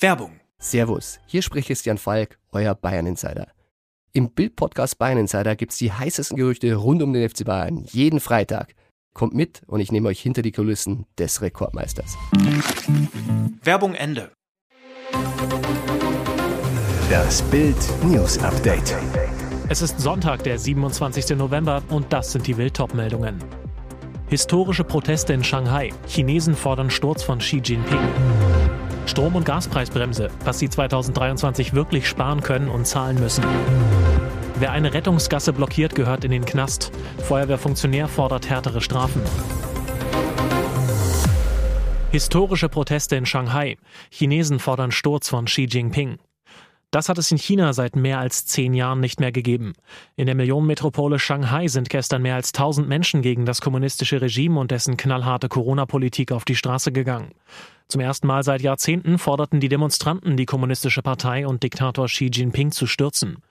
Werbung. 0.00 0.38
Servus, 0.60 1.18
hier 1.26 1.42
spricht 1.42 1.66
Christian 1.66 1.98
Falk, 1.98 2.38
euer 2.52 2.76
Bayern 2.76 3.06
Insider. 3.06 3.48
Im 4.12 4.30
Bild-Podcast 4.30 4.96
Bayern 4.96 5.18
Insider 5.18 5.56
gibt's 5.56 5.76
die 5.76 5.92
heißesten 5.92 6.36
Gerüchte 6.36 6.72
rund 6.76 7.02
um 7.02 7.12
den 7.12 7.28
FC 7.28 7.44
Bayern 7.44 7.84
jeden 7.90 8.20
Freitag. 8.20 8.76
Kommt 9.12 9.34
mit 9.34 9.62
und 9.66 9.80
ich 9.80 9.90
nehme 9.90 10.08
euch 10.08 10.20
hinter 10.20 10.42
die 10.42 10.52
Kulissen 10.52 11.06
des 11.18 11.42
Rekordmeisters. 11.42 12.16
Werbung 13.64 13.94
Ende. 13.94 14.30
Das 17.10 17.42
Bild 17.42 17.76
News 18.04 18.38
Update. 18.38 18.96
Es 19.68 19.82
ist 19.82 19.98
Sonntag, 19.98 20.44
der 20.44 20.60
27. 20.60 21.36
November 21.36 21.82
und 21.90 22.12
das 22.12 22.30
sind 22.30 22.46
die 22.46 22.54
Bild-Top-Meldungen. 22.54 23.42
Historische 24.28 24.84
Proteste 24.84 25.32
in 25.32 25.42
Shanghai. 25.42 25.90
Chinesen 26.06 26.54
fordern 26.54 26.88
Sturz 26.88 27.24
von 27.24 27.40
Xi 27.40 27.60
Jinping. 27.64 27.98
Strom- 29.08 29.34
und 29.36 29.44
Gaspreisbremse, 29.44 30.30
was 30.44 30.58
sie 30.58 30.68
2023 30.68 31.72
wirklich 31.72 32.06
sparen 32.06 32.42
können 32.42 32.68
und 32.68 32.86
zahlen 32.86 33.18
müssen. 33.18 33.42
Wer 34.58 34.72
eine 34.72 34.92
Rettungsgasse 34.92 35.52
blockiert, 35.52 35.94
gehört 35.94 36.24
in 36.24 36.30
den 36.30 36.44
Knast. 36.44 36.92
Feuerwehrfunktionär 37.24 38.06
fordert 38.06 38.50
härtere 38.50 38.80
Strafen. 38.80 39.22
Historische 42.10 42.68
Proteste 42.68 43.16
in 43.16 43.26
Shanghai. 43.26 43.76
Chinesen 44.10 44.58
fordern 44.58 44.90
Sturz 44.90 45.28
von 45.28 45.46
Xi 45.46 45.64
Jinping. 45.64 46.18
Das 46.90 47.10
hat 47.10 47.18
es 47.18 47.30
in 47.30 47.36
China 47.36 47.74
seit 47.74 47.96
mehr 47.96 48.18
als 48.18 48.46
zehn 48.46 48.72
Jahren 48.72 49.00
nicht 49.00 49.20
mehr 49.20 49.30
gegeben. 49.30 49.74
In 50.16 50.24
der 50.24 50.34
Millionenmetropole 50.34 51.18
Shanghai 51.18 51.68
sind 51.68 51.90
gestern 51.90 52.22
mehr 52.22 52.36
als 52.36 52.54
1000 52.54 52.88
Menschen 52.88 53.20
gegen 53.20 53.44
das 53.44 53.60
kommunistische 53.60 54.22
Regime 54.22 54.58
und 54.58 54.70
dessen 54.70 54.96
knallharte 54.96 55.50
Corona-Politik 55.50 56.32
auf 56.32 56.46
die 56.46 56.56
Straße 56.56 56.90
gegangen. 56.90 57.32
Zum 57.88 58.00
ersten 58.00 58.26
Mal 58.26 58.42
seit 58.42 58.62
Jahrzehnten 58.62 59.18
forderten 59.18 59.60
die 59.60 59.68
Demonstranten 59.68 60.38
die 60.38 60.46
kommunistische 60.46 61.02
Partei 61.02 61.46
und 61.46 61.62
Diktator 61.62 62.06
Xi 62.06 62.30
Jinping 62.32 62.70
zu 62.70 62.86
stürzen. 62.86 63.42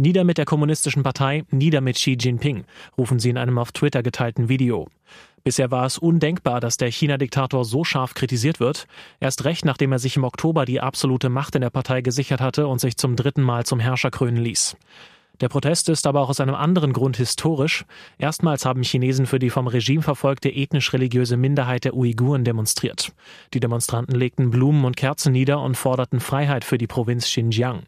Nieder 0.00 0.22
mit 0.22 0.38
der 0.38 0.44
kommunistischen 0.44 1.02
Partei, 1.02 1.42
nieder 1.50 1.80
mit 1.80 1.96
Xi 1.96 2.16
Jinping, 2.20 2.62
rufen 2.96 3.18
sie 3.18 3.30
in 3.30 3.36
einem 3.36 3.58
auf 3.58 3.72
Twitter 3.72 4.04
geteilten 4.04 4.48
Video. 4.48 4.86
Bisher 5.42 5.72
war 5.72 5.86
es 5.86 5.98
undenkbar, 5.98 6.60
dass 6.60 6.76
der 6.76 6.88
China-Diktator 6.88 7.64
so 7.64 7.82
scharf 7.82 8.14
kritisiert 8.14 8.60
wird. 8.60 8.86
Erst 9.18 9.44
recht, 9.44 9.64
nachdem 9.64 9.90
er 9.90 9.98
sich 9.98 10.16
im 10.16 10.22
Oktober 10.22 10.66
die 10.66 10.80
absolute 10.80 11.30
Macht 11.30 11.56
in 11.56 11.62
der 11.62 11.70
Partei 11.70 12.00
gesichert 12.00 12.40
hatte 12.40 12.68
und 12.68 12.80
sich 12.80 12.96
zum 12.96 13.16
dritten 13.16 13.42
Mal 13.42 13.66
zum 13.66 13.80
Herrscher 13.80 14.12
krönen 14.12 14.36
ließ. 14.36 14.76
Der 15.40 15.48
Protest 15.48 15.88
ist 15.88 16.06
aber 16.06 16.20
auch 16.20 16.30
aus 16.30 16.38
einem 16.38 16.54
anderen 16.54 16.92
Grund 16.92 17.16
historisch. 17.16 17.84
Erstmals 18.18 18.64
haben 18.64 18.84
Chinesen 18.84 19.26
für 19.26 19.40
die 19.40 19.50
vom 19.50 19.66
Regime 19.66 20.02
verfolgte 20.02 20.48
ethnisch-religiöse 20.48 21.36
Minderheit 21.36 21.82
der 21.82 21.94
Uiguren 21.94 22.44
demonstriert. 22.44 23.10
Die 23.52 23.60
Demonstranten 23.60 24.14
legten 24.14 24.50
Blumen 24.50 24.84
und 24.84 24.96
Kerzen 24.96 25.32
nieder 25.32 25.60
und 25.60 25.76
forderten 25.76 26.20
Freiheit 26.20 26.64
für 26.64 26.78
die 26.78 26.86
Provinz 26.86 27.24
Xinjiang. 27.24 27.82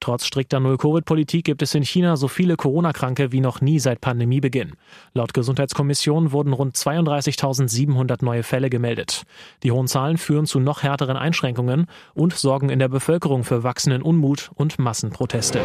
Trotz 0.00 0.24
strikter 0.24 0.60
Null-Covid-Politik 0.60 1.44
gibt 1.44 1.60
es 1.60 1.74
in 1.74 1.84
China 1.84 2.16
so 2.16 2.26
viele 2.26 2.56
Corona-Kranke 2.56 3.32
wie 3.32 3.40
noch 3.40 3.60
nie 3.60 3.78
seit 3.78 4.00
Pandemiebeginn. 4.00 4.72
Laut 5.12 5.34
Gesundheitskommission 5.34 6.32
wurden 6.32 6.54
rund 6.54 6.74
32.700 6.74 8.24
neue 8.24 8.42
Fälle 8.42 8.70
gemeldet. 8.70 9.24
Die 9.62 9.72
hohen 9.72 9.88
Zahlen 9.88 10.16
führen 10.16 10.46
zu 10.46 10.58
noch 10.58 10.82
härteren 10.82 11.18
Einschränkungen 11.18 11.86
und 12.14 12.34
sorgen 12.34 12.70
in 12.70 12.78
der 12.78 12.88
Bevölkerung 12.88 13.44
für 13.44 13.62
wachsenden 13.62 14.00
Unmut 14.00 14.50
und 14.54 14.78
Massenproteste. 14.78 15.60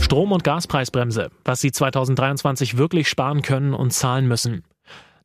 Strom- 0.00 0.32
und 0.32 0.44
Gaspreisbremse, 0.44 1.30
was 1.44 1.60
sie 1.60 1.72
2023 1.72 2.78
wirklich 2.78 3.08
sparen 3.08 3.42
können 3.42 3.74
und 3.74 3.92
zahlen 3.92 4.26
müssen. 4.26 4.64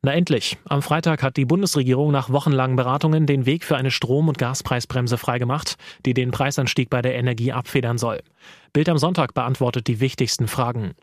Na 0.08 0.14
endlich. 0.14 0.58
Am 0.70 0.82
Freitag 0.82 1.22
hat 1.22 1.36
die 1.36 1.44
Bundesregierung 1.44 2.14
nach 2.14 2.30
wochenlangen 2.30 2.78
Beratungen 2.78 3.26
den 3.26 3.46
Weg 3.46 3.66
für 3.66 3.76
eine 3.76 3.92
Strom- 3.92 4.30
und 4.30 4.38
Gaspreisbremse 4.38 5.18
freigemacht, 5.18 5.76
die 6.06 6.14
den 6.14 6.32
Preisanstieg 6.32 6.90
bei 6.90 7.02
der 7.02 7.16
Energie 7.16 7.52
abfedern 7.52 7.98
soll. 7.98 8.22
Bild 8.72 8.88
am 8.88 8.98
Sonntag 8.98 9.34
beantwortet 9.34 9.88
die 9.88 10.00
wichtigsten 10.00 10.48
Fragen. 10.48 10.94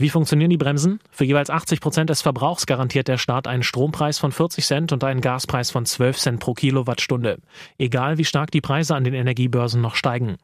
Wie 0.00 0.10
funktionieren 0.10 0.50
die 0.50 0.56
Bremsen? 0.56 1.00
Für 1.10 1.24
jeweils 1.24 1.50
80 1.50 1.80
Prozent 1.80 2.08
des 2.08 2.22
Verbrauchs 2.22 2.66
garantiert 2.66 3.08
der 3.08 3.18
Staat 3.18 3.48
einen 3.48 3.64
Strompreis 3.64 4.20
von 4.20 4.30
40 4.30 4.64
Cent 4.64 4.92
und 4.92 5.02
einen 5.02 5.20
Gaspreis 5.20 5.72
von 5.72 5.84
12 5.84 6.18
Cent 6.18 6.40
pro 6.40 6.54
Kilowattstunde. 6.54 7.38
Egal 7.78 8.16
wie 8.16 8.24
stark 8.24 8.52
die 8.52 8.60
Preise 8.60 8.94
an 8.94 9.02
den 9.02 9.14
Energiebörsen 9.14 9.80
noch 9.80 9.96
steigen. 9.96 10.36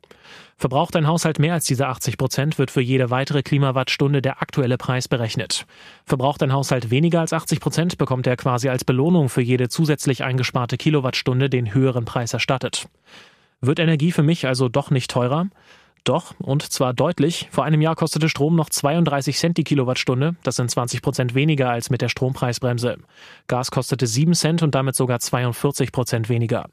Verbraucht 0.56 0.96
ein 0.96 1.06
Haushalt 1.06 1.38
mehr 1.38 1.54
als 1.54 1.66
diese 1.66 1.86
80 1.86 2.18
Prozent, 2.18 2.58
wird 2.58 2.72
für 2.72 2.80
jede 2.80 3.10
weitere 3.10 3.44
Klimawattstunde 3.44 4.22
der 4.22 4.42
aktuelle 4.42 4.76
Preis 4.76 5.06
berechnet. 5.06 5.66
Verbraucht 6.04 6.42
ein 6.42 6.52
Haushalt 6.52 6.90
weniger 6.90 7.20
als 7.20 7.32
80 7.32 7.60
Prozent, 7.60 7.96
bekommt 7.96 8.26
er 8.26 8.36
quasi 8.36 8.68
als 8.68 8.84
Belohnung 8.84 9.28
für 9.28 9.42
jede 9.42 9.68
zusätzlich 9.68 10.24
eingesparte 10.24 10.76
Kilowattstunde 10.76 11.48
den 11.48 11.72
höheren 11.72 12.06
Preis 12.06 12.32
erstattet. 12.32 12.88
Wird 13.60 13.78
Energie 13.78 14.10
für 14.10 14.24
mich 14.24 14.48
also 14.48 14.68
doch 14.68 14.90
nicht 14.90 15.12
teurer? 15.12 15.46
Doch, 16.04 16.34
und 16.38 16.62
zwar 16.62 16.92
deutlich. 16.92 17.48
Vor 17.50 17.64
einem 17.64 17.80
Jahr 17.80 17.96
kostete 17.96 18.28
Strom 18.28 18.56
noch 18.56 18.68
32 18.68 19.38
Cent 19.38 19.56
die 19.56 19.64
Kilowattstunde. 19.64 20.36
Das 20.42 20.56
sind 20.56 20.70
20 20.70 21.00
Prozent 21.00 21.34
weniger 21.34 21.70
als 21.70 21.88
mit 21.88 22.02
der 22.02 22.10
Strompreisbremse. 22.10 22.98
Gas 23.48 23.70
kostete 23.70 24.06
7 24.06 24.34
Cent 24.34 24.62
und 24.62 24.74
damit 24.74 24.96
sogar 24.96 25.18
42 25.18 25.92
Prozent 25.92 26.28
weniger. 26.28 26.66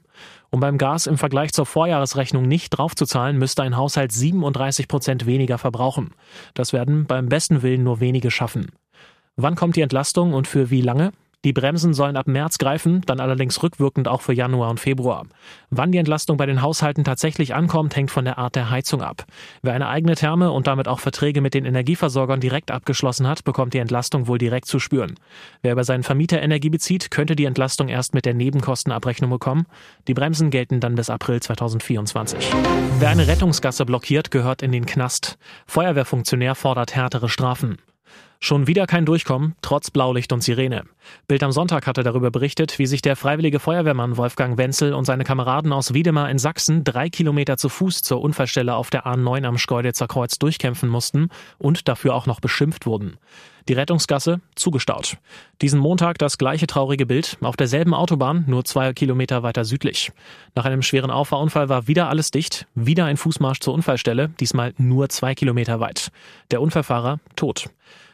Um 0.50 0.60
beim 0.60 0.76
Gas 0.76 1.06
im 1.06 1.16
Vergleich 1.16 1.54
zur 1.54 1.64
Vorjahresrechnung 1.64 2.46
nicht 2.46 2.70
draufzuzahlen, 2.70 3.38
müsste 3.38 3.62
ein 3.62 3.78
Haushalt 3.78 4.12
37 4.12 4.86
Prozent 4.86 5.24
weniger 5.24 5.56
verbrauchen. 5.56 6.10
Das 6.52 6.74
werden 6.74 7.06
beim 7.06 7.30
besten 7.30 7.62
Willen 7.62 7.84
nur 7.84 8.00
wenige 8.00 8.30
schaffen. 8.30 8.70
Wann 9.36 9.54
kommt 9.54 9.76
die 9.76 9.80
Entlastung 9.80 10.34
und 10.34 10.46
für 10.46 10.68
wie 10.68 10.82
lange? 10.82 11.12
Die 11.44 11.52
Bremsen 11.52 11.92
sollen 11.92 12.16
ab 12.16 12.28
März 12.28 12.58
greifen, 12.58 13.00
dann 13.06 13.18
allerdings 13.18 13.60
rückwirkend 13.62 14.06
auch 14.06 14.20
für 14.20 14.32
Januar 14.32 14.70
und 14.70 14.78
Februar. 14.78 15.26
Wann 15.70 15.90
die 15.90 15.98
Entlastung 15.98 16.36
bei 16.36 16.46
den 16.46 16.62
Haushalten 16.62 17.02
tatsächlich 17.02 17.54
ankommt, 17.54 17.96
hängt 17.96 18.12
von 18.12 18.24
der 18.24 18.38
Art 18.38 18.54
der 18.54 18.70
Heizung 18.70 19.02
ab. 19.02 19.24
Wer 19.60 19.74
eine 19.74 19.88
eigene 19.88 20.14
Therme 20.14 20.52
und 20.52 20.68
damit 20.68 20.86
auch 20.86 21.00
Verträge 21.00 21.40
mit 21.40 21.54
den 21.54 21.64
Energieversorgern 21.64 22.40
direkt 22.40 22.70
abgeschlossen 22.70 23.26
hat, 23.26 23.42
bekommt 23.42 23.74
die 23.74 23.78
Entlastung 23.78 24.28
wohl 24.28 24.38
direkt 24.38 24.66
zu 24.66 24.78
spüren. 24.78 25.16
Wer 25.62 25.74
bei 25.74 25.82
seinen 25.82 26.04
Vermieter 26.04 26.40
Energie 26.40 26.70
bezieht, 26.70 27.10
könnte 27.10 27.34
die 27.34 27.46
Entlastung 27.46 27.88
erst 27.88 28.14
mit 28.14 28.24
der 28.24 28.34
Nebenkostenabrechnung 28.34 29.30
bekommen. 29.30 29.66
Die 30.06 30.14
Bremsen 30.14 30.50
gelten 30.50 30.78
dann 30.78 30.94
bis 30.94 31.10
April 31.10 31.40
2024. 31.40 32.52
Wer 33.00 33.08
eine 33.08 33.26
Rettungsgasse 33.26 33.84
blockiert, 33.84 34.30
gehört 34.30 34.62
in 34.62 34.70
den 34.70 34.86
Knast. 34.86 35.38
Feuerwehrfunktionär 35.66 36.54
fordert 36.54 36.94
härtere 36.94 37.28
Strafen. 37.28 37.78
Schon 38.44 38.66
wieder 38.66 38.88
kein 38.88 39.06
Durchkommen, 39.06 39.54
trotz 39.62 39.92
Blaulicht 39.92 40.32
und 40.32 40.42
Sirene. 40.42 40.82
Bild 41.28 41.44
am 41.44 41.52
Sonntag 41.52 41.86
hatte 41.86 42.02
darüber 42.02 42.32
berichtet, 42.32 42.76
wie 42.80 42.86
sich 42.86 43.00
der 43.00 43.14
freiwillige 43.14 43.60
Feuerwehrmann 43.60 44.16
Wolfgang 44.16 44.58
Wenzel 44.58 44.94
und 44.94 45.04
seine 45.04 45.22
Kameraden 45.22 45.72
aus 45.72 45.94
Wiedemar 45.94 46.28
in 46.28 46.40
Sachsen 46.40 46.82
drei 46.82 47.08
Kilometer 47.08 47.56
zu 47.56 47.68
Fuß 47.68 48.02
zur 48.02 48.20
Unfallstelle 48.20 48.74
auf 48.74 48.90
der 48.90 49.06
A9 49.06 49.46
am 49.46 49.58
Schkeuditzer 49.58 50.08
Kreuz 50.08 50.40
durchkämpfen 50.40 50.88
mussten 50.88 51.28
und 51.58 51.86
dafür 51.86 52.16
auch 52.16 52.26
noch 52.26 52.40
beschimpft 52.40 52.84
wurden. 52.84 53.16
Die 53.68 53.72
Rettungsgasse 53.72 54.40
zugestaut. 54.54 55.16
Diesen 55.60 55.78
Montag 55.78 56.18
das 56.18 56.38
gleiche 56.38 56.66
traurige 56.66 57.06
Bild 57.06 57.38
auf 57.40 57.56
derselben 57.56 57.94
Autobahn, 57.94 58.44
nur 58.46 58.64
zwei 58.64 58.92
Kilometer 58.92 59.42
weiter 59.42 59.64
südlich. 59.64 60.12
Nach 60.54 60.64
einem 60.64 60.82
schweren 60.82 61.10
Auffahrunfall 61.10 61.68
war 61.68 61.86
wieder 61.86 62.08
alles 62.08 62.30
dicht, 62.30 62.66
wieder 62.74 63.04
ein 63.04 63.16
Fußmarsch 63.16 63.60
zur 63.60 63.74
Unfallstelle, 63.74 64.30
diesmal 64.40 64.74
nur 64.78 65.08
zwei 65.08 65.34
Kilometer 65.34 65.80
weit. 65.80 66.10
Der 66.50 66.60
Unfallfahrer 66.60 67.20
tot. 67.36 67.70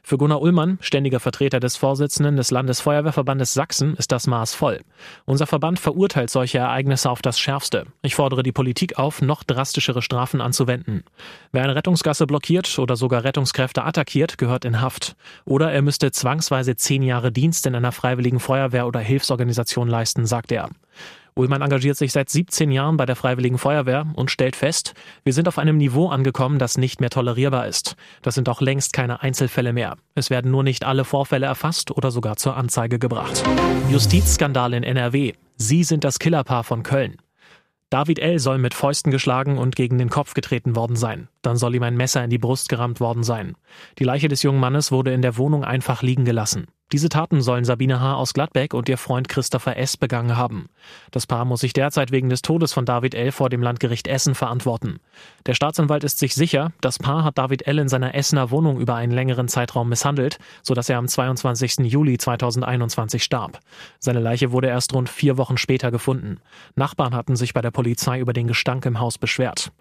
Für 0.08 0.16
Gunnar 0.16 0.40
Ullmann, 0.40 0.78
ständiger 0.80 1.20
Vertreter 1.20 1.60
des 1.60 1.76
Vorsitzenden 1.76 2.36
des 2.36 2.50
Landesfeuerwehrverbandes 2.50 3.52
Sachsen, 3.52 3.94
ist 3.96 4.10
das 4.10 4.26
Maß 4.26 4.54
voll. 4.54 4.80
Unser 5.26 5.46
Verband 5.46 5.78
verurteilt 5.78 6.30
solche 6.30 6.56
Ereignisse 6.56 7.10
auf 7.10 7.20
das 7.20 7.38
Schärfste. 7.38 7.84
Ich 8.00 8.14
fordere 8.14 8.42
die 8.42 8.52
Politik 8.52 8.98
auf, 8.98 9.20
noch 9.20 9.44
drastischere 9.44 10.00
Strafen 10.00 10.40
anzuwenden. 10.40 11.04
Wer 11.52 11.64
eine 11.64 11.74
Rettungsgasse 11.74 12.26
blockiert 12.26 12.78
oder 12.78 12.96
sogar 12.96 13.22
Rettungskräfte 13.22 13.84
attackiert, 13.84 14.38
gehört 14.38 14.64
in 14.64 14.80
Haft. 14.80 15.14
Oder 15.48 15.72
er 15.72 15.80
müsste 15.80 16.12
zwangsweise 16.12 16.76
zehn 16.76 17.02
Jahre 17.02 17.32
Dienst 17.32 17.64
in 17.64 17.74
einer 17.74 17.90
freiwilligen 17.90 18.38
Feuerwehr 18.38 18.86
oder 18.86 19.00
Hilfsorganisation 19.00 19.88
leisten, 19.88 20.26
sagt 20.26 20.52
er. 20.52 20.68
Ullmann 21.34 21.62
engagiert 21.62 21.96
sich 21.96 22.12
seit 22.12 22.28
17 22.28 22.70
Jahren 22.70 22.98
bei 22.98 23.06
der 23.06 23.16
Freiwilligen 23.16 23.56
Feuerwehr 23.56 24.06
und 24.14 24.30
stellt 24.30 24.56
fest, 24.56 24.92
wir 25.24 25.32
sind 25.32 25.48
auf 25.48 25.56
einem 25.56 25.78
Niveau 25.78 26.08
angekommen, 26.08 26.58
das 26.58 26.76
nicht 26.76 27.00
mehr 27.00 27.08
tolerierbar 27.08 27.66
ist. 27.66 27.96
Das 28.20 28.34
sind 28.34 28.48
auch 28.50 28.60
längst 28.60 28.92
keine 28.92 29.22
Einzelfälle 29.22 29.72
mehr. 29.72 29.96
Es 30.14 30.28
werden 30.28 30.50
nur 30.50 30.64
nicht 30.64 30.84
alle 30.84 31.04
Vorfälle 31.04 31.46
erfasst 31.46 31.92
oder 31.92 32.10
sogar 32.10 32.36
zur 32.36 32.56
Anzeige 32.56 32.98
gebracht. 32.98 33.42
Justizskandal 33.88 34.74
in 34.74 34.82
NRW. 34.82 35.32
Sie 35.56 35.82
sind 35.82 36.04
das 36.04 36.18
Killerpaar 36.18 36.64
von 36.64 36.82
Köln. 36.82 37.16
David 37.90 38.18
L. 38.18 38.38
soll 38.38 38.58
mit 38.58 38.74
Fäusten 38.74 39.10
geschlagen 39.10 39.56
und 39.56 39.74
gegen 39.74 39.96
den 39.96 40.10
Kopf 40.10 40.34
getreten 40.34 40.76
worden 40.76 40.94
sein. 40.94 41.28
Dann 41.40 41.56
soll 41.56 41.74
ihm 41.74 41.82
ein 41.82 41.96
Messer 41.96 42.22
in 42.22 42.28
die 42.28 42.36
Brust 42.36 42.68
gerammt 42.68 43.00
worden 43.00 43.22
sein. 43.22 43.56
Die 43.98 44.04
Leiche 44.04 44.28
des 44.28 44.42
jungen 44.42 44.60
Mannes 44.60 44.92
wurde 44.92 45.12
in 45.14 45.22
der 45.22 45.38
Wohnung 45.38 45.64
einfach 45.64 46.02
liegen 46.02 46.26
gelassen. 46.26 46.66
Diese 46.90 47.10
Taten 47.10 47.42
sollen 47.42 47.66
Sabine 47.66 48.00
H. 48.00 48.14
aus 48.14 48.32
Gladbeck 48.32 48.72
und 48.72 48.88
ihr 48.88 48.96
Freund 48.96 49.28
Christopher 49.28 49.76
S. 49.76 49.98
begangen 49.98 50.38
haben. 50.38 50.70
Das 51.10 51.26
Paar 51.26 51.44
muss 51.44 51.60
sich 51.60 51.74
derzeit 51.74 52.12
wegen 52.12 52.30
des 52.30 52.40
Todes 52.40 52.72
von 52.72 52.86
David 52.86 53.14
L. 53.14 53.30
vor 53.30 53.50
dem 53.50 53.60
Landgericht 53.60 54.08
Essen 54.08 54.34
verantworten. 54.34 54.98
Der 55.44 55.52
Staatsanwalt 55.52 56.02
ist 56.02 56.18
sich 56.18 56.34
sicher, 56.34 56.72
das 56.80 56.98
Paar 56.98 57.24
hat 57.24 57.36
David 57.36 57.66
L. 57.66 57.78
in 57.78 57.90
seiner 57.90 58.14
Essener 58.14 58.50
Wohnung 58.50 58.80
über 58.80 58.94
einen 58.94 59.12
längeren 59.12 59.48
Zeitraum 59.48 59.90
misshandelt, 59.90 60.38
sodass 60.62 60.88
er 60.88 60.96
am 60.96 61.08
22. 61.08 61.80
Juli 61.80 62.16
2021 62.16 63.22
starb. 63.22 63.60
Seine 63.98 64.20
Leiche 64.20 64.50
wurde 64.50 64.68
erst 64.68 64.94
rund 64.94 65.10
vier 65.10 65.36
Wochen 65.36 65.58
später 65.58 65.90
gefunden. 65.90 66.40
Nachbarn 66.74 67.14
hatten 67.14 67.36
sich 67.36 67.52
bei 67.52 67.60
der 67.60 67.70
Polizei 67.70 68.18
über 68.18 68.32
den 68.32 68.46
Gestank 68.46 68.86
im 68.86 68.98
Haus 68.98 69.18
beschwert. 69.18 69.72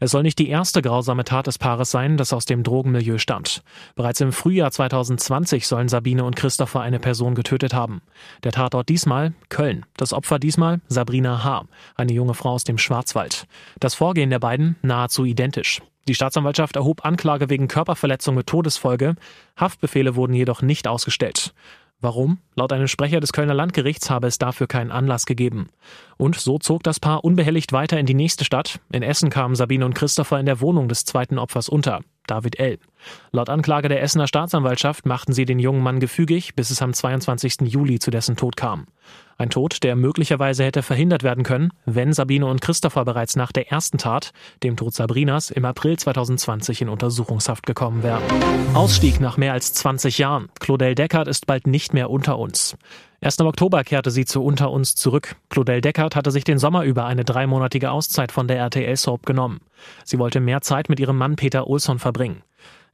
Es 0.00 0.10
soll 0.10 0.24
nicht 0.24 0.40
die 0.40 0.48
erste 0.48 0.82
grausame 0.82 1.22
Tat 1.22 1.46
des 1.46 1.58
Paares 1.58 1.92
sein, 1.92 2.16
das 2.16 2.32
aus 2.32 2.44
dem 2.44 2.64
Drogenmilieu 2.64 3.18
stammt. 3.18 3.62
Bereits 3.94 4.20
im 4.20 4.32
Frühjahr 4.32 4.72
2020 4.72 5.66
sollen 5.66 5.88
Sabine 5.88 6.24
und 6.24 6.34
Christopher 6.34 6.55
eine 6.60 6.98
Person 6.98 7.34
getötet 7.34 7.74
haben. 7.74 8.02
Der 8.44 8.52
Tatort 8.52 8.88
diesmal 8.88 9.34
Köln. 9.48 9.84
Das 9.96 10.12
Opfer 10.12 10.38
diesmal 10.38 10.80
Sabrina 10.88 11.44
H., 11.44 11.64
eine 11.94 12.12
junge 12.12 12.34
Frau 12.34 12.50
aus 12.50 12.64
dem 12.64 12.78
Schwarzwald. 12.78 13.46
Das 13.80 13.94
Vorgehen 13.94 14.30
der 14.30 14.38
beiden 14.38 14.76
nahezu 14.82 15.24
identisch. 15.24 15.82
Die 16.08 16.14
Staatsanwaltschaft 16.14 16.76
erhob 16.76 17.04
Anklage 17.04 17.50
wegen 17.50 17.68
Körperverletzung 17.68 18.34
mit 18.34 18.46
Todesfolge. 18.46 19.16
Haftbefehle 19.56 20.14
wurden 20.14 20.34
jedoch 20.34 20.62
nicht 20.62 20.86
ausgestellt. 20.86 21.52
Warum? 22.00 22.38
Laut 22.54 22.72
einem 22.72 22.88
Sprecher 22.88 23.20
des 23.20 23.32
Kölner 23.32 23.54
Landgerichts 23.54 24.10
habe 24.10 24.26
es 24.26 24.36
dafür 24.36 24.66
keinen 24.66 24.92
Anlass 24.92 25.24
gegeben. 25.24 25.70
Und 26.18 26.36
so 26.36 26.58
zog 26.58 26.82
das 26.82 27.00
Paar 27.00 27.24
unbehelligt 27.24 27.72
weiter 27.72 27.98
in 27.98 28.06
die 28.06 28.14
nächste 28.14 28.44
Stadt. 28.44 28.80
In 28.92 29.02
Essen 29.02 29.30
kamen 29.30 29.54
Sabine 29.54 29.84
und 29.86 29.94
Christopher 29.94 30.38
in 30.38 30.46
der 30.46 30.60
Wohnung 30.60 30.88
des 30.88 31.06
zweiten 31.06 31.38
Opfers 31.38 31.68
unter. 31.70 32.02
David 32.26 32.58
L. 32.58 32.78
Laut 33.32 33.48
Anklage 33.48 33.88
der 33.88 34.02
Essener 34.02 34.26
Staatsanwaltschaft 34.26 35.06
machten 35.06 35.32
sie 35.32 35.44
den 35.44 35.58
jungen 35.58 35.82
Mann 35.82 36.00
gefügig, 36.00 36.54
bis 36.54 36.70
es 36.70 36.82
am 36.82 36.92
22. 36.92 37.62
Juli 37.62 37.98
zu 37.98 38.10
dessen 38.10 38.36
Tod 38.36 38.56
kam. 38.56 38.86
Ein 39.38 39.50
Tod, 39.50 39.82
der 39.82 39.96
möglicherweise 39.96 40.64
hätte 40.64 40.82
verhindert 40.82 41.22
werden 41.22 41.44
können, 41.44 41.70
wenn 41.84 42.14
Sabine 42.14 42.46
und 42.46 42.62
Christopher 42.62 43.04
bereits 43.04 43.36
nach 43.36 43.52
der 43.52 43.70
ersten 43.70 43.98
Tat, 43.98 44.32
dem 44.62 44.76
Tod 44.76 44.94
Sabrinas, 44.94 45.50
im 45.50 45.66
April 45.66 45.98
2020 45.98 46.80
in 46.80 46.88
Untersuchungshaft 46.88 47.66
gekommen 47.66 48.02
wären. 48.02 48.22
Ausstieg 48.72 49.20
nach 49.20 49.36
mehr 49.36 49.52
als 49.52 49.74
20 49.74 50.16
Jahren. 50.16 50.48
Claudel 50.58 50.94
Deckard 50.94 51.28
ist 51.28 51.46
bald 51.46 51.66
nicht 51.66 51.92
mehr 51.92 52.08
unter 52.08 52.38
uns. 52.38 52.78
Erst 53.20 53.40
im 53.40 53.46
Oktober 53.46 53.84
kehrte 53.84 54.10
sie 54.10 54.24
zu 54.24 54.42
Unter 54.42 54.70
uns 54.70 54.94
zurück. 54.94 55.36
Claudel 55.50 55.82
Deckard 55.82 56.16
hatte 56.16 56.30
sich 56.30 56.44
den 56.44 56.58
Sommer 56.58 56.84
über 56.84 57.04
eine 57.04 57.24
dreimonatige 57.24 57.90
Auszeit 57.90 58.32
von 58.32 58.48
der 58.48 58.56
RTL-Soap 58.56 59.26
genommen. 59.26 59.60
Sie 60.04 60.18
wollte 60.18 60.40
mehr 60.40 60.62
Zeit 60.62 60.88
mit 60.88 60.98
ihrem 60.98 61.18
Mann 61.18 61.36
Peter 61.36 61.66
Olsson 61.66 61.98
verbringen. 61.98 62.42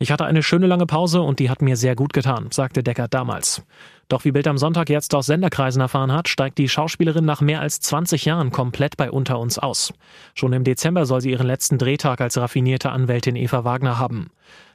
Ich 0.03 0.11
hatte 0.11 0.25
eine 0.25 0.43
schöne 0.43 0.67
lange 0.67 0.87
Pause 0.87 1.23
und 1.23 1.39
die 1.39 1.49
hat 1.49 1.63
mir 1.63 1.77
sehr 1.77 1.95
gut 1.95 2.13
getan, 2.13 2.49
sagte 2.51 2.83
Deckard 2.83 3.15
damals. 3.15 3.63
Doch 4.09 4.25
wie 4.25 4.33
Bild 4.33 4.49
am 4.49 4.59
Sonntag 4.59 4.91
jetzt 4.91 5.15
aus 5.15 5.27
Senderkreisen 5.27 5.81
erfahren 5.81 6.11
hat, 6.11 6.27
steigt 6.27 6.59
die 6.59 6.69
Schauspielerin 6.69 7.25
nach 7.25 7.41
mehr 7.41 7.61
als 7.61 7.79
20 7.79 8.25
Jahren 8.25 8.51
komplett 8.51 8.97
bei 8.97 9.13
Unter 9.13 9.39
uns 9.39 9.61
aus. 9.61 9.95
Schon 10.35 10.55
im 10.55 10.65
Dezember 10.65 11.07
soll 11.07 11.21
sie 11.21 11.31
ihren 11.31 11.47
letzten 11.47 11.79
Drehtag 11.79 12.21
als 12.21 12.37
raffinierte 12.37 12.91
Anwältin 12.91 13.37
Eva 13.37 13.63
Wagner 13.63 14.01
haben. 14.01 14.33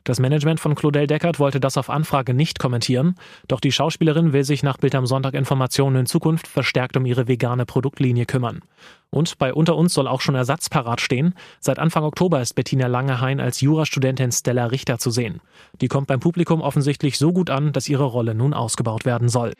Das 0.07 0.21
Management 0.21 0.61
von 0.61 0.73
Claudel 0.73 1.05
Deckert 1.05 1.37
wollte 1.37 1.59
das 1.59 1.75
auf 1.75 1.89
Anfrage 1.89 2.33
nicht 2.33 2.59
kommentieren, 2.59 3.15
doch 3.49 3.59
die 3.59 3.73
Schauspielerin 3.73 4.31
will 4.31 4.45
sich 4.45 4.63
nach 4.63 4.77
Bild 4.77 4.95
am 4.95 5.05
Sonntag 5.05 5.33
Informationen 5.33 5.97
in 5.97 6.05
Zukunft 6.05 6.47
verstärkt 6.47 6.95
um 6.95 7.05
ihre 7.05 7.27
vegane 7.27 7.65
Produktlinie 7.65 8.25
kümmern. 8.25 8.61
Und 9.09 9.37
bei 9.37 9.53
Unter 9.53 9.75
uns 9.75 9.93
soll 9.93 10.07
auch 10.07 10.21
schon 10.21 10.35
Ersatz 10.35 10.69
parat 10.69 11.01
stehen. 11.01 11.33
Seit 11.59 11.77
Anfang 11.77 12.05
Oktober 12.05 12.41
ist 12.41 12.55
Bettina 12.55 12.87
Langehain 12.87 13.41
als 13.41 13.59
Jurastudentin 13.59 14.31
Stella 14.31 14.67
Richter 14.67 14.97
zu 14.97 15.11
sehen. 15.11 15.41
Die 15.81 15.89
kommt 15.89 16.07
beim 16.07 16.21
Publikum 16.21 16.61
offensichtlich 16.61 17.17
so 17.17 17.33
gut 17.33 17.49
an, 17.49 17.73
dass 17.73 17.89
ihre 17.89 18.05
Rolle 18.05 18.33
nun 18.33 18.53
ausgebaut 18.53 19.03
werden 19.03 19.27
soll. 19.27 19.51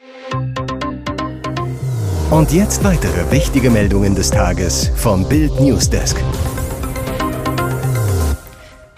Und 2.31 2.53
jetzt 2.53 2.85
weitere 2.85 3.29
wichtige 3.31 3.69
Meldungen 3.69 4.15
des 4.15 4.31
Tages 4.31 4.93
vom 4.95 5.27
Bild 5.27 5.59
Newsdesk. 5.59 6.23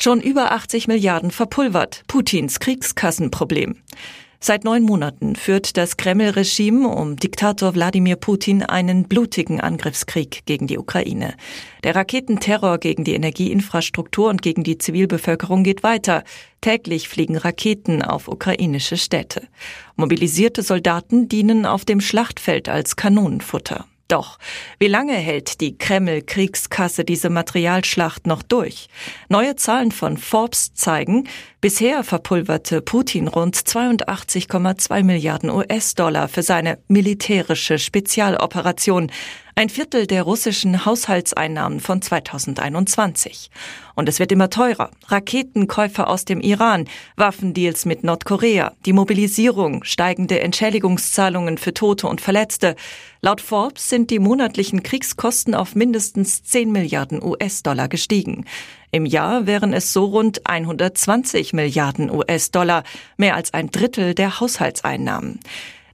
Schon 0.02 0.22
über 0.22 0.54
80 0.54 0.88
Milliarden 0.88 1.30
verpulvert. 1.30 2.04
Putins 2.08 2.62
Kriegskassenproblem. 2.62 3.76
Seit 4.40 4.64
neun 4.64 4.84
Monaten 4.84 5.36
führt 5.36 5.76
das 5.76 5.98
Kreml-Regime 5.98 6.88
um 6.88 7.18
Diktator 7.18 7.76
Wladimir 7.76 8.16
Putin 8.16 8.64
einen 8.64 9.10
blutigen 9.10 9.60
Angriffskrieg 9.60 10.46
gegen 10.46 10.68
die 10.68 10.78
Ukraine. 10.78 11.36
Der 11.84 11.98
Raketenterror 11.98 12.78
gegen 12.78 13.04
die 13.04 13.14
Energieinfrastruktur 13.14 14.30
und 14.30 14.42
gegen 14.42 14.64
die 14.64 14.78
Zivilbevölkerung 14.78 15.66
geht 15.66 15.84
weiter. 15.84 16.24
Täglich 16.62 17.10
fliegen 17.10 17.36
Raketen 17.36 18.02
auf 18.02 18.30
ukrainische 18.30 18.96
Städte. 18.96 19.50
Mobilisierte 19.98 20.64
Soldaten 20.64 21.28
dienen 21.28 21.66
auf 21.66 21.84
dem 21.84 22.00
Schlachtfeld 22.00 22.70
als 22.70 22.96
Kanonenfutter. 22.96 23.86
Doch, 24.10 24.40
wie 24.80 24.88
lange 24.88 25.14
hält 25.14 25.62
die 25.62 25.78
Kreml-Kriegskasse 25.78 27.06
diese 27.06 27.30
Materialschlacht 27.30 28.26
noch 28.26 28.42
durch? 28.42 28.90
Neue 29.30 29.56
Zahlen 29.56 29.92
von 29.92 30.18
Forbes 30.18 30.74
zeigen, 30.74 31.30
bisher 31.62 32.04
verpulverte 32.04 32.82
Putin 32.82 33.28
rund 33.28 33.56
82,2 33.56 35.04
Milliarden 35.04 35.52
US-Dollar 35.52 36.28
für 36.28 36.42
seine 36.42 36.80
militärische 36.88 37.78
Spezialoperation, 37.78 39.12
ein 39.60 39.68
Viertel 39.68 40.08
der 40.08 40.24
russischen 40.24 40.86
Haushaltseinnahmen 40.86 41.82
von 41.82 42.02
2021. 42.02 43.52
Und 43.94 44.08
es 44.08 44.18
wird 44.18 44.32
immer 44.32 44.50
teurer. 44.50 44.90
Raketenkäufe 45.10 46.08
aus 46.08 46.24
dem 46.24 46.40
Iran, 46.40 46.88
Waffendeals 47.18 47.84
mit 47.84 48.06
Nordkorea, 48.06 48.72
die 48.86 48.94
Mobilisierung, 48.94 49.84
steigende 49.84 50.40
Entschädigungszahlungen 50.40 51.58
für 51.58 51.74
Tote 51.74 52.08
und 52.08 52.22
Verletzte. 52.22 52.78
Laut 53.20 53.42
Forbes 53.42 53.90
sind 53.90 54.12
die 54.12 54.20
monatlichen 54.20 54.82
Kriegskosten 54.82 55.54
auf 55.54 55.76
mindestens 55.76 56.42
10 56.46 56.72
Milliarden 56.72 57.22
US-Dollar 57.22 57.90
gestiegen. 57.90 58.46
Im 58.92 59.06
Jahr 59.06 59.46
wären 59.46 59.74
es 59.74 59.92
so 59.92 60.06
rund 60.06 60.48
120 60.48 61.52
Milliarden 61.52 62.10
US-Dollar, 62.10 62.84
mehr 63.18 63.36
als 63.36 63.54
ein 63.54 63.72
Drittel 63.72 64.16
der 64.16 64.40
Haushaltseinnahmen. 64.40 65.42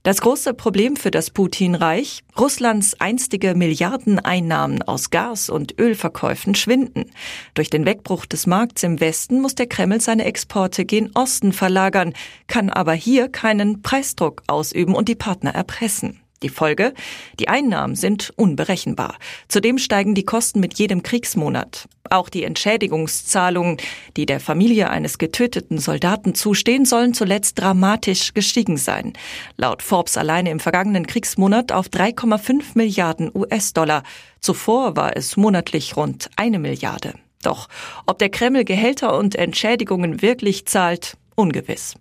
Das 0.06 0.20
große 0.20 0.54
Problem 0.54 0.94
für 0.94 1.10
das 1.10 1.30
Putin-Reich, 1.30 2.22
Russlands 2.38 3.00
einstige 3.00 3.56
Milliardeneinnahmen 3.56 4.82
aus 4.82 5.10
Gas- 5.10 5.50
und 5.50 5.80
Ölverkäufen 5.80 6.54
schwinden. 6.54 7.10
Durch 7.54 7.70
den 7.70 7.84
Wegbruch 7.84 8.24
des 8.24 8.46
Markts 8.46 8.84
im 8.84 9.00
Westen 9.00 9.40
muss 9.40 9.56
der 9.56 9.66
Kreml 9.66 10.00
seine 10.00 10.24
Exporte 10.24 10.84
gen 10.84 11.10
Osten 11.14 11.52
verlagern, 11.52 12.12
kann 12.46 12.70
aber 12.70 12.92
hier 12.92 13.28
keinen 13.28 13.82
Preisdruck 13.82 14.44
ausüben 14.46 14.94
und 14.94 15.08
die 15.08 15.16
Partner 15.16 15.52
erpressen. 15.52 16.20
Die 16.42 16.48
Folge? 16.50 16.92
Die 17.40 17.48
Einnahmen 17.48 17.96
sind 17.96 18.32
unberechenbar. 18.36 19.16
Zudem 19.48 19.78
steigen 19.78 20.14
die 20.14 20.24
Kosten 20.24 20.60
mit 20.60 20.78
jedem 20.78 21.02
Kriegsmonat. 21.02 21.88
Auch 22.10 22.28
die 22.28 22.44
Entschädigungszahlungen, 22.44 23.78
die 24.16 24.26
der 24.26 24.38
Familie 24.38 24.90
eines 24.90 25.18
getöteten 25.18 25.78
Soldaten 25.78 26.34
zustehen, 26.34 26.84
sollen 26.84 27.14
zuletzt 27.14 27.58
dramatisch 27.58 28.34
gestiegen 28.34 28.76
sein. 28.76 29.14
Laut 29.56 29.82
Forbes 29.82 30.16
alleine 30.16 30.50
im 30.50 30.60
vergangenen 30.60 31.06
Kriegsmonat 31.06 31.72
auf 31.72 31.86
3,5 31.86 32.62
Milliarden 32.74 33.30
US-Dollar. 33.34 34.02
Zuvor 34.40 34.94
war 34.94 35.16
es 35.16 35.36
monatlich 35.36 35.96
rund 35.96 36.30
eine 36.36 36.58
Milliarde. 36.58 37.14
Doch 37.42 37.68
ob 38.06 38.18
der 38.18 38.28
Kreml 38.28 38.64
Gehälter 38.64 39.16
und 39.16 39.36
Entschädigungen 39.36 40.20
wirklich 40.20 40.66
zahlt, 40.66 41.16
ungewiss. 41.34 41.94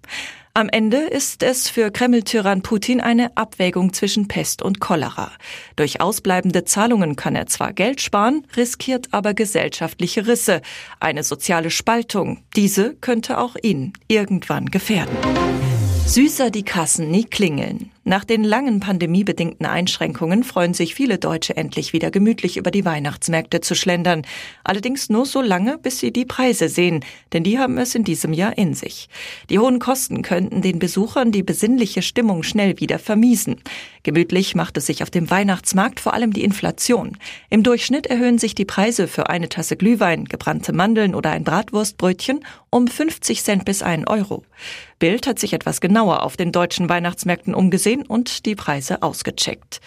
Am 0.58 0.70
Ende 0.70 1.00
ist 1.00 1.44
es 1.44 1.68
für 1.68 1.92
Kreml-Tyrann 1.92 2.62
Putin 2.62 3.02
eine 3.02 3.36
Abwägung 3.36 3.92
zwischen 3.92 4.30
Pest 4.30 4.62
und 4.62 4.80
Cholera. 4.80 5.34
Durch 5.76 6.00
ausbleibende 6.00 6.64
Zahlungen 6.64 7.18
kann 7.18 7.36
er 7.36 7.48
zwar 7.48 7.74
Geld 7.74 8.00
sparen, 8.00 8.48
riskiert 8.56 9.10
aber 9.12 9.34
gesellschaftliche 9.34 10.28
Risse, 10.28 10.62
eine 11.02 11.26
soziale 11.26 11.72
Spaltung. 11.72 12.40
Diese 12.56 12.96
könnte 12.96 13.38
auch 13.38 13.58
ihn 13.62 13.92
irgendwann 14.08 14.68
gefährden. 14.68 15.18
Süßer 16.06 16.52
die 16.52 16.64
Kassen 16.64 17.12
nie 17.12 17.26
klingeln. 17.26 17.92
Nach 18.08 18.24
den 18.24 18.44
langen 18.44 18.82
pandemiebedingten 18.82 19.66
Einschränkungen 19.66 20.44
freuen 20.44 20.76
sich 20.76 20.94
viele 20.94 21.18
Deutsche 21.18 21.58
endlich 21.58 21.92
wieder 21.92 22.12
gemütlich 22.12 22.56
über 22.56 22.70
die 22.70 22.86
Weihnachtsmärkte 22.86 23.62
zu 23.62 23.74
schlendern. 23.74 24.22
Allerdings 24.64 25.10
nur 25.10 25.26
so 25.26 25.42
lange, 25.42 25.80
bis 25.80 26.02
sie 26.02 26.14
die 26.14 26.26
Preise 26.26 26.70
sehen, 26.70 27.04
denn 27.34 27.44
die 27.44 27.58
haben 27.58 27.80
es 27.80 27.96
in 27.96 28.04
diesem 28.04 28.32
Jahr 28.32 28.60
in 28.60 28.76
sich. 28.76 29.10
Die 29.50 29.58
hohen 29.58 29.80
Kosten 29.80 30.22
könnten 30.22 30.62
den 30.62 30.78
Besuchern 30.78 31.32
die 31.32 31.42
besinnliche 31.42 32.04
Stimmung 32.04 32.44
schnell 32.44 32.80
wieder 32.80 33.00
vermiesen. 33.00 33.56
Gemütlich 34.04 34.54
macht 34.54 34.78
es 34.78 34.86
sich 34.86 35.02
auf 35.02 35.10
dem 35.10 35.32
Weihnachtsmarkt 35.32 36.00
vor 36.00 36.14
allem 36.14 36.32
die 36.32 36.44
Inflation. 36.44 37.18
Im 37.50 37.64
Durchschnitt 37.64 38.06
erhöhen 38.06 38.38
sich 38.38 38.54
die 38.54 38.66
Preise 38.66 39.08
für 39.08 39.30
eine 39.32 39.50
Tasse 39.50 39.78
Glühwein, 39.78 40.26
gebrannte 40.26 40.74
Mandeln 40.74 41.16
oder 41.16 41.32
ein 41.32 41.44
Bratwurstbrötchen 41.44 42.42
um 42.70 42.88
50 42.88 43.42
Cent 43.44 43.66
bis 43.66 43.82
1 43.82 44.06
Euro. 44.08 44.44
Bild 45.00 45.28
hat 45.28 45.40
sich 45.40 45.54
etwas 45.54 45.82
genauer 45.82 46.24
auf 46.24 46.38
den 46.38 46.52
deutschen 46.52 46.88
Weihnachtsmärkten 46.88 47.56
umgesehen 47.56 47.95
und 48.04 48.46
die 48.46 48.56
Preise 48.56 49.02
ausgecheckt. 49.02 49.82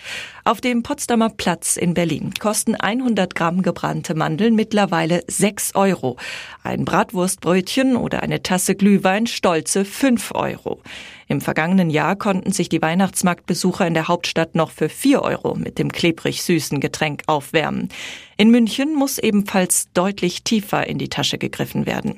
Auf 0.44 0.60
dem 0.60 0.82
Potsdamer 0.82 1.30
Platz 1.30 1.76
in 1.76 1.94
Berlin 1.94 2.32
kosten 2.40 2.74
100 2.74 3.34
Gramm 3.34 3.62
gebrannte 3.62 4.14
Mandeln 4.14 4.54
mittlerweile 4.54 5.22
6 5.26 5.74
Euro. 5.74 6.16
Ein 6.62 6.84
Bratwurstbrötchen 6.84 7.96
oder 7.96 8.22
eine 8.22 8.42
Tasse 8.42 8.74
Glühwein 8.74 9.26
stolze 9.26 9.84
5 9.84 10.32
Euro. 10.34 10.80
Im 11.28 11.42
vergangenen 11.42 11.90
Jahr 11.90 12.16
konnten 12.16 12.52
sich 12.52 12.70
die 12.70 12.80
Weihnachtsmarktbesucher 12.80 13.86
in 13.86 13.92
der 13.92 14.08
Hauptstadt 14.08 14.54
noch 14.54 14.70
für 14.70 14.88
4 14.88 15.20
Euro 15.20 15.54
mit 15.54 15.78
dem 15.78 15.92
klebrig 15.92 16.42
süßen 16.42 16.80
Getränk 16.80 17.24
aufwärmen. 17.26 17.90
In 18.38 18.50
München 18.50 18.94
muss 18.94 19.18
ebenfalls 19.18 19.92
deutlich 19.92 20.42
tiefer 20.44 20.86
in 20.86 20.96
die 20.96 21.10
Tasche 21.10 21.36
gegriffen 21.36 21.84
werden. 21.84 22.16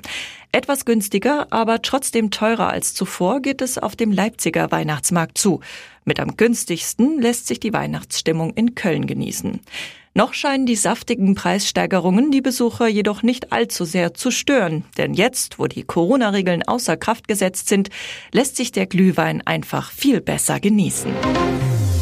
Etwas 0.53 0.83
günstiger, 0.83 1.47
aber 1.49 1.81
trotzdem 1.81 2.29
teurer 2.29 2.69
als 2.69 2.93
zuvor 2.93 3.41
geht 3.41 3.61
es 3.61 3.77
auf 3.77 3.95
dem 3.95 4.11
Leipziger 4.11 4.69
Weihnachtsmarkt 4.69 5.37
zu. 5.37 5.61
Mit 6.03 6.19
am 6.19 6.35
günstigsten 6.35 7.21
lässt 7.21 7.47
sich 7.47 7.61
die 7.61 7.71
Weihnachtsstimmung 7.71 8.51
in 8.55 8.75
Köln 8.75 9.07
genießen. 9.07 9.61
Noch 10.13 10.33
scheinen 10.33 10.65
die 10.65 10.75
saftigen 10.75 11.35
Preissteigerungen 11.35 12.31
die 12.31 12.41
Besucher 12.41 12.89
jedoch 12.89 13.23
nicht 13.23 13.53
allzu 13.53 13.85
sehr 13.85 14.13
zu 14.13 14.29
stören, 14.29 14.83
denn 14.97 15.13
jetzt, 15.13 15.57
wo 15.57 15.67
die 15.67 15.83
Corona-Regeln 15.83 16.63
außer 16.63 16.97
Kraft 16.97 17.29
gesetzt 17.29 17.69
sind, 17.69 17.89
lässt 18.33 18.57
sich 18.57 18.73
der 18.73 18.87
Glühwein 18.87 19.41
einfach 19.47 19.89
viel 19.91 20.19
besser 20.19 20.59
genießen. 20.59 21.13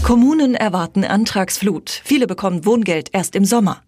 Kommunen 0.01 0.56
erwarten 0.56 1.03
Antragsflut. 1.03 2.01
Viele 2.03 2.25
bekommen 2.25 2.65
Wohngeld 2.65 3.10
erst 3.12 3.36
im 3.36 3.46
Sommer. 3.46 3.84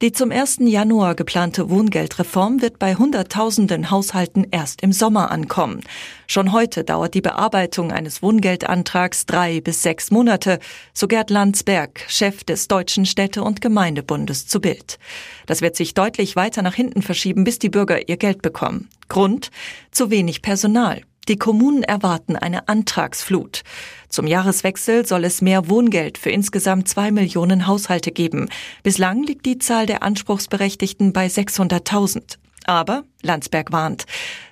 Die 0.00 0.12
zum 0.12 0.30
1. 0.30 0.58
Januar 0.60 1.16
geplante 1.16 1.70
Wohngeldreform 1.70 2.62
wird 2.62 2.78
bei 2.78 2.94
Hunderttausenden 2.94 3.90
Haushalten 3.90 4.46
erst 4.52 4.80
im 4.82 4.92
Sommer 4.92 5.32
ankommen. 5.32 5.80
Schon 6.28 6.52
heute 6.52 6.84
dauert 6.84 7.14
die 7.14 7.20
Bearbeitung 7.20 7.90
eines 7.90 8.22
Wohngeldantrags 8.22 9.26
drei 9.26 9.60
bis 9.60 9.82
sechs 9.82 10.12
Monate, 10.12 10.60
so 10.94 11.08
Gerd 11.08 11.30
Landsberg, 11.30 12.04
Chef 12.06 12.44
des 12.44 12.68
Deutschen 12.68 13.06
Städte- 13.06 13.42
und 13.42 13.60
Gemeindebundes 13.60 14.46
zu 14.46 14.60
Bild. 14.60 15.00
Das 15.46 15.62
wird 15.62 15.74
sich 15.74 15.94
deutlich 15.94 16.36
weiter 16.36 16.62
nach 16.62 16.74
hinten 16.74 17.02
verschieben, 17.02 17.42
bis 17.42 17.58
die 17.58 17.70
Bürger 17.70 18.08
ihr 18.08 18.18
Geld 18.18 18.40
bekommen. 18.40 18.88
Grund? 19.08 19.50
Zu 19.90 20.10
wenig 20.10 20.42
Personal. 20.42 21.02
Die 21.28 21.36
Kommunen 21.36 21.82
erwarten 21.82 22.36
eine 22.36 22.68
Antragsflut. 22.68 23.62
Zum 24.08 24.26
Jahreswechsel 24.26 25.06
soll 25.06 25.24
es 25.24 25.42
mehr 25.42 25.68
Wohngeld 25.68 26.16
für 26.16 26.30
insgesamt 26.30 26.88
zwei 26.88 27.10
Millionen 27.10 27.66
Haushalte 27.66 28.12
geben. 28.12 28.48
Bislang 28.82 29.22
liegt 29.22 29.44
die 29.44 29.58
Zahl 29.58 29.84
der 29.84 30.02
Anspruchsberechtigten 30.02 31.12
bei 31.12 31.26
600.000. 31.26 32.38
Aber 32.64 33.04
Landsberg 33.22 33.72
warnt, 33.72 34.04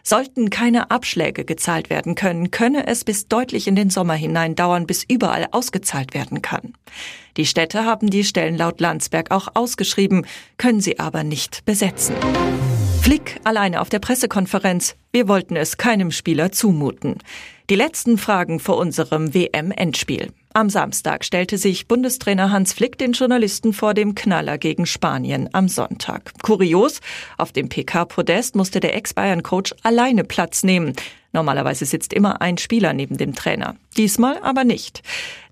sollten 0.02 0.48
keine 0.50 0.90
Abschläge 0.90 1.44
gezahlt 1.44 1.90
werden 1.90 2.14
können, 2.14 2.50
könne 2.50 2.86
es 2.86 3.04
bis 3.04 3.28
deutlich 3.28 3.66
in 3.66 3.76
den 3.76 3.90
Sommer 3.90 4.14
hinein 4.14 4.54
dauern, 4.54 4.86
bis 4.86 5.04
überall 5.04 5.48
ausgezahlt 5.52 6.14
werden 6.14 6.40
kann. 6.40 6.74
Die 7.36 7.46
Städte 7.46 7.84
haben 7.84 8.08
die 8.08 8.24
Stellen 8.24 8.56
laut 8.56 8.80
Landsberg 8.80 9.30
auch 9.30 9.48
ausgeschrieben, 9.54 10.26
können 10.56 10.80
sie 10.80 10.98
aber 10.98 11.24
nicht 11.24 11.64
besetzen. 11.64 12.14
Flick 13.06 13.38
alleine 13.44 13.82
auf 13.82 13.88
der 13.88 14.00
Pressekonferenz. 14.00 14.96
Wir 15.12 15.28
wollten 15.28 15.54
es 15.54 15.76
keinem 15.76 16.10
Spieler 16.10 16.50
zumuten. 16.50 17.18
Die 17.70 17.76
letzten 17.76 18.18
Fragen 18.18 18.58
vor 18.58 18.78
unserem 18.78 19.32
WM-Endspiel. 19.32 20.32
Am 20.54 20.68
Samstag 20.70 21.24
stellte 21.24 21.56
sich 21.56 21.86
Bundestrainer 21.86 22.50
Hans 22.50 22.72
Flick 22.72 22.98
den 22.98 23.12
Journalisten 23.12 23.72
vor 23.72 23.94
dem 23.94 24.16
Knaller 24.16 24.58
gegen 24.58 24.86
Spanien 24.86 25.48
am 25.52 25.68
Sonntag. 25.68 26.32
Kurios, 26.42 27.00
auf 27.38 27.52
dem 27.52 27.68
PK-Podest 27.68 28.56
musste 28.56 28.80
der 28.80 28.96
Ex-Bayern-Coach 28.96 29.76
alleine 29.84 30.24
Platz 30.24 30.64
nehmen. 30.64 30.92
Normalerweise 31.36 31.84
sitzt 31.84 32.14
immer 32.14 32.40
ein 32.40 32.56
Spieler 32.56 32.94
neben 32.94 33.18
dem 33.18 33.34
Trainer. 33.34 33.76
Diesmal 33.98 34.38
aber 34.42 34.64
nicht. 34.64 35.02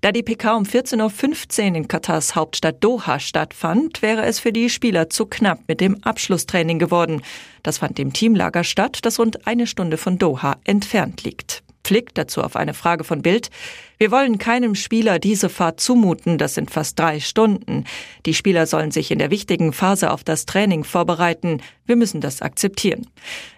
Da 0.01 0.11
die 0.11 0.23
PK 0.23 0.57
um 0.57 0.63
14.15 0.63 1.69
Uhr 1.69 1.75
in 1.75 1.87
Katars 1.87 2.35
Hauptstadt 2.35 2.83
Doha 2.83 3.19
stattfand, 3.19 4.01
wäre 4.01 4.25
es 4.25 4.39
für 4.39 4.51
die 4.51 4.71
Spieler 4.71 5.11
zu 5.11 5.27
knapp 5.27 5.59
mit 5.67 5.81
dem 5.81 6.03
Abschlusstraining 6.03 6.79
geworden. 6.79 7.21
Das 7.61 7.77
fand 7.77 7.99
im 7.99 8.13
Teamlager 8.13 8.63
statt, 8.63 8.97
das 9.03 9.19
rund 9.19 9.45
eine 9.45 9.67
Stunde 9.67 9.97
von 9.97 10.17
Doha 10.17 10.55
entfernt 10.63 11.23
liegt. 11.23 11.64
Flick 11.85 12.13
dazu 12.15 12.41
auf 12.41 12.55
eine 12.55 12.73
Frage 12.73 13.03
von 13.03 13.21
Bild. 13.21 13.49
Wir 13.97 14.11
wollen 14.11 14.37
keinem 14.37 14.75
Spieler 14.75 15.19
diese 15.19 15.49
Fahrt 15.49 15.79
zumuten, 15.79 16.37
das 16.37 16.55
sind 16.55 16.71
fast 16.71 16.99
drei 16.99 17.19
Stunden. 17.19 17.85
Die 18.25 18.33
Spieler 18.33 18.65
sollen 18.65 18.91
sich 18.91 19.11
in 19.11 19.19
der 19.19 19.31
wichtigen 19.31 19.71
Phase 19.71 20.11
auf 20.11 20.23
das 20.23 20.45
Training 20.45 20.83
vorbereiten. 20.83 21.61
Wir 21.85 21.95
müssen 21.95 22.21
das 22.21 22.41
akzeptieren. 22.41 23.07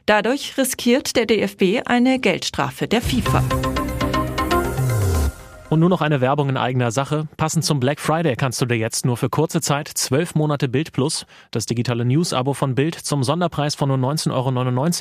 Dadurch 0.06 0.58
riskiert 0.58 1.16
der 1.16 1.26
DFB 1.26 1.82
eine 1.86 2.20
Geldstrafe 2.20 2.88
der 2.88 3.02
FIFA. 3.02 3.87
Und 5.70 5.82
nur 5.82 5.90
noch 5.90 6.00
eine 6.00 6.22
Werbung 6.22 6.48
in 6.48 6.56
eigener 6.56 6.92
Sache. 6.92 7.28
Passend 7.36 7.66
zum 7.66 7.82
Black 7.82 8.00
Friday 8.00 8.38
kannst 8.38 8.62
du 8.62 8.66
dir 8.66 8.78
jetzt 8.78 9.06
nur 9.06 9.18
für 9.18 9.30
kurze 9.30 9.60
Zeit 9.60 9.90
zwölf 9.90 10.34
Monate 10.34 10.70
Bild 10.70 10.94
Plus, 10.94 11.26
das 11.52 11.66
digitale 11.66 12.06
News-Abo 12.06 12.54
von 12.54 12.74
Bild, 12.74 12.96
zum 12.96 13.22
Sonderpreis 13.22 13.76
von 13.76 13.90
nur 13.90 13.98
19,99 13.98 14.32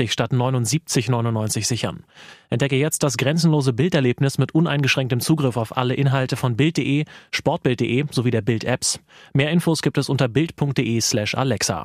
Euro 0.01 0.09
statt 0.09 0.33
79,99 0.33 1.15
Euro 1.15 1.47
sichern. 1.47 2.03
Entdecke 2.51 2.75
jetzt 2.75 3.05
das 3.05 3.17
grenzenlose 3.17 3.75
Bilderlebnis 3.75 4.39
mit 4.39 4.57
uneingeschränktem 4.57 5.21
Zugriff 5.21 5.57
auf 5.57 5.77
alle 5.77 5.95
Inhalte 5.95 6.35
von 6.35 6.57
Bild.de, 6.57 7.05
Sportbild.de 7.31 8.07
sowie 8.11 8.33
der 8.33 8.43
Bild-Apps. 8.43 8.99
Mehr 9.35 9.53
Infos 9.53 9.83
gibt 9.83 9.99
es 9.99 10.09
unter 10.09 10.27
bild.de 10.27 11.01
slash 11.01 11.37
Alexa. 11.37 11.85